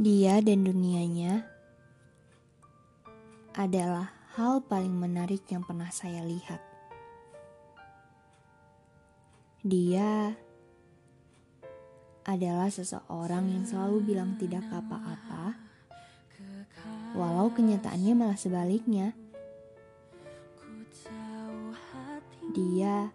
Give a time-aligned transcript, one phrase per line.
[0.00, 1.44] Dia dan dunianya
[3.52, 6.56] adalah hal paling menarik yang pernah saya lihat.
[9.60, 10.32] Dia
[12.24, 15.60] adalah seseorang yang selalu bilang tidak apa-apa,
[17.12, 19.12] walau kenyataannya malah sebaliknya.
[22.56, 23.12] Dia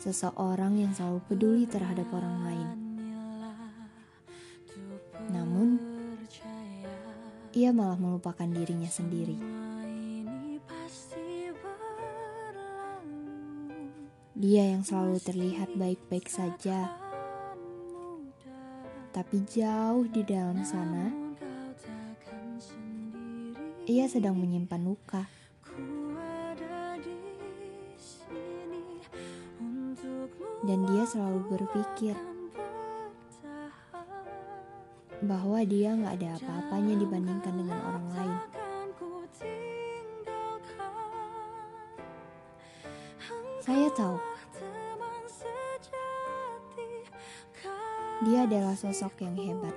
[0.00, 2.85] seseorang yang selalu peduli terhadap orang lain.
[7.56, 9.40] Ia malah melupakan dirinya sendiri.
[14.36, 16.92] Dia yang selalu terlihat baik-baik saja,
[19.16, 21.08] tapi jauh di dalam sana,
[23.88, 25.24] ia sedang menyimpan luka.
[30.60, 32.35] Dan dia selalu berpikir
[35.24, 38.38] bahwa dia nggak ada apa-apanya dibandingkan dengan orang lain.
[43.66, 44.18] Saya tahu
[48.24, 49.76] dia adalah sosok yang hebat.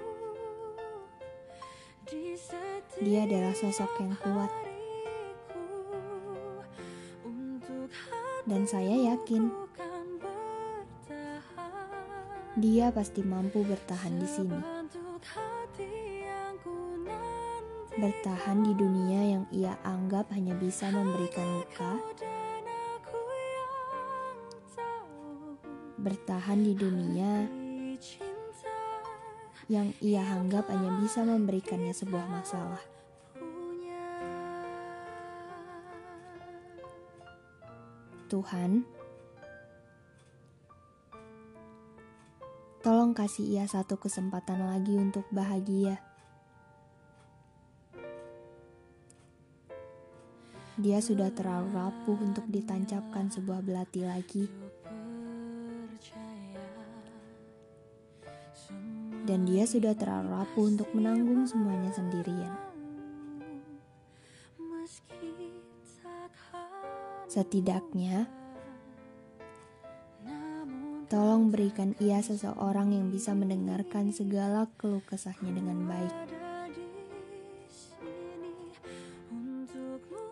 [2.99, 4.51] Dia adalah sosok yang kuat.
[8.49, 9.51] Dan saya yakin
[12.57, 14.78] dia pasti mampu bertahan di sini.
[17.99, 21.99] Bertahan di dunia yang ia anggap hanya bisa memberikan luka.
[25.99, 27.43] Bertahan di dunia
[29.69, 32.81] yang ia anggap hanya bisa memberikannya sebuah masalah.
[38.29, 38.85] Tuhan,
[43.09, 45.97] tolong kasih ia satu kesempatan lagi untuk bahagia.
[50.77, 54.45] Dia sudah terlalu rapuh untuk ditancapkan sebuah belati lagi.
[59.25, 62.53] dan dia sudah terlalu rapuh untuk menanggung semuanya sendirian.
[67.29, 68.25] Setidaknya,
[71.09, 76.15] tolong berikan ia seseorang yang bisa mendengarkan segala keluh kesahnya dengan baik.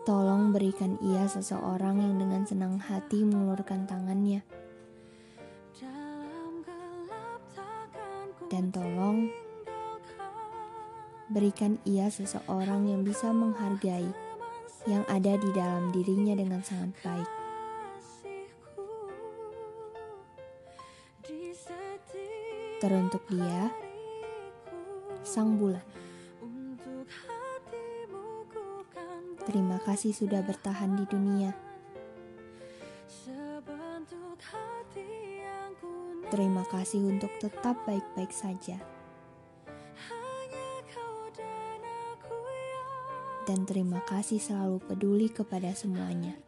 [0.06, 4.40] Tolong berikan ia seseorang yang dengan senang hati mengulurkan tangannya
[8.48, 9.28] dan tolong
[11.28, 14.08] berikan ia seseorang yang bisa menghargai
[14.88, 17.47] yang ada di dalam dirinya dengan sangat baik.
[22.78, 23.74] Teruntuk dia,
[25.26, 25.82] sang bulan.
[29.42, 31.50] Terima kasih sudah bertahan di dunia.
[36.30, 38.78] Terima kasih untuk tetap baik-baik saja.
[43.42, 46.47] Dan terima kasih selalu peduli kepada semuanya.